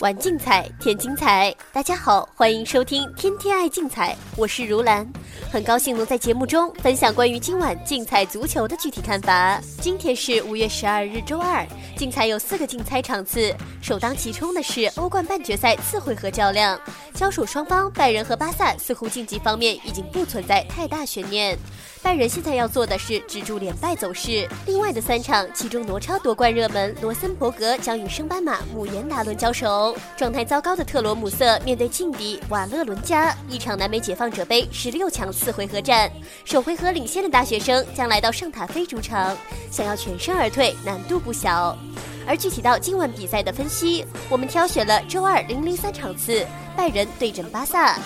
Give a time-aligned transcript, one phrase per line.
[0.00, 1.54] 玩竞彩，添精彩。
[1.72, 5.10] 大家好，欢迎收听《天天爱竞彩》，我是如兰，
[5.50, 9.58] 很高兴能在节目中分享关于今晚竞彩足球的具体看法。
[9.80, 11.66] 今天是五月十二日，周二，
[11.96, 16.78] 竞彩有四个竞猜场次，首当其冲的是欧冠半决赛次回合较量，
[17.14, 21.56] 交手双方拜仁和巴萨似乎晋级方面已经不存在太大悬念。
[22.02, 24.46] 拜仁现在要做的是止住连败走势。
[24.66, 29.96] 另外的三场，其中挪超夺冠热门罗森伯格将与升班马姆延达伦交手。
[30.16, 36.10] 状态糟糕的特罗姆瑟面对劲敌瓦勒伦加，一场南美解放者杯十六强次回合战，
[36.44, 39.34] 首回合领先的大学生将来到圣塔菲主场，
[39.70, 41.78] 想要全身而退难度不小。
[42.26, 46.44] 而具体到今晚比赛的分析，我们挑选了周二零零三场次，
[46.76, 47.98] 拜仁对阵巴萨。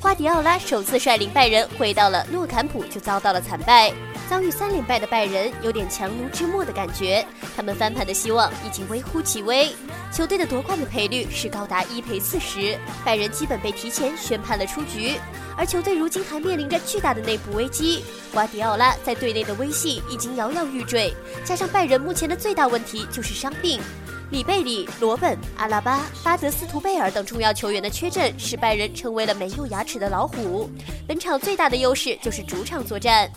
[0.00, 3.92] 瓜迪奥拉首次率领拜仁回到了诺坎普，就遭到了惨败。
[4.28, 9.70] 遭遇三连败的拜仁有点强弩之末的感觉，他们翻盘的希望已经微乎其微。
[10.10, 15.12] 球队的夺冠的赔率是高达一赔四十，拜仁基本被提前宣判了出局。
[15.54, 23.78] 而球队如今还面临着巨大的内部危机，瓜迪奥拉在队内的威信已经摇摇欲坠，加上拜仁目前的最大问题就是伤病。
[24.32, 30.70] 里贝里、罗本、阿拉巴、巴德斯图贝尔等重要球员的缺阵，使拜仁成为了没有牙齿的老虎。
[31.06, 33.30] 本场最大的优势就是主场作战。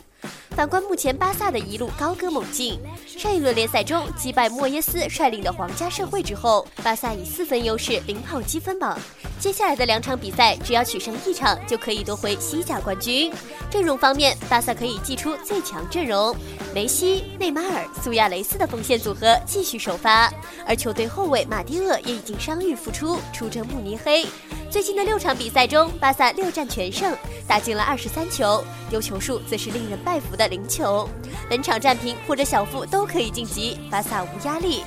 [0.55, 8.97] 反观目前巴萨的一路高歌猛进，上一轮联赛中击败莫耶斯率领的皇家社会之后，巴萨以四分优势领跑积分榜。
[9.37, 13.29] 接下来的两场比赛，只要取胜一场就可以夺回西甲冠军。
[13.69, 16.33] 阵容方面，巴萨可以祭出最强阵容，
[16.73, 20.31] 梅西、内马尔、苏亚雷斯的锋线组合继续首发，
[20.65, 24.25] 而球队后卫马蒂厄也已经伤愈复出，出征慕尼黑。
[24.75, 27.15] 最近的六场比赛中，巴萨六战全胜，
[27.47, 31.07] 打进了二十三球，丢球数则是令人拜服的零球。
[31.49, 34.83] 本场战平或者小负都可以晋级，巴萨无压力。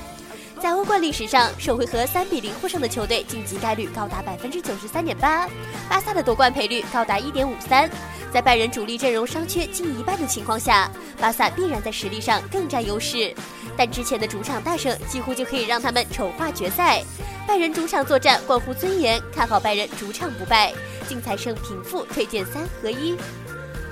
[0.59, 5.47] 在欧冠历史上，首回合三比零获胜的球队晋级概率高达百分之九十三点八，
[5.89, 7.89] 巴萨的夺冠赔率高达一点五三。
[8.31, 13.33] 在拜仁主力阵容伤缺近一半的情况下，巴萨必然在实力上更占优势。
[13.77, 17.01] 但之前的主场大胜几乎就可以让他们丑化决赛。
[17.47, 20.73] 拜仁主场作战关乎尊严，看好拜仁主场不败，
[21.07, 23.15] 竞彩胜平负，推荐三合一。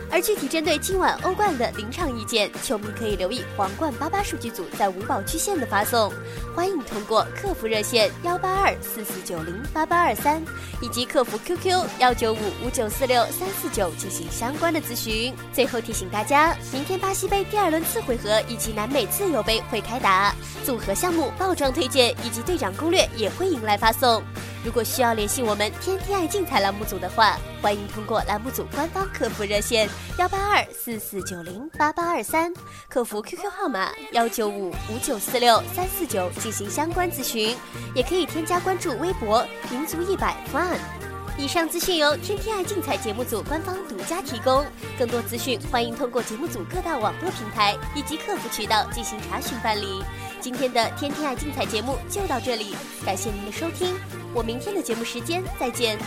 [0.09, 6.12] 而具体针对今晚欧冠的临场意见，球迷可以留意皇冠八八数据组在五宝区线的发送，
[6.56, 10.41] 欢迎通过客服热线幺八二四四九零八八二三
[10.81, 15.34] 以及客服 QQ 幺九五五九四六三四九进行相关的咨询。
[15.51, 24.23] 最后提醒大家，明天巴西杯第二轮次回合以及南美自由杯会开打，组合项目爆装推荐以及队长攻略也会迎来发送。
[24.67, 29.88] 如果需要联系我们天天爱竞彩栏目组的话，欢迎通过栏目组官方客服热线
[30.19, 32.53] 幺八二四四九零八八二三，
[32.89, 37.55] 客服 QQ 号码幺九五五九四六三四九进行相关咨询，
[37.95, 39.41] 也可以添加关注微博
[39.72, 41.06] 民族一百 fun。
[41.39, 44.65] 以上资讯由天天爱竞彩节目组官方独家提供，
[44.97, 50.03] 更多资讯欢迎通过节目组各大网络平台以及客服渠道进行查询办理。
[50.41, 52.75] 今天的天天爱竞彩节目就到这里，
[53.05, 53.95] 感谢您的收听，
[54.33, 55.99] 我明天的节目时间再见。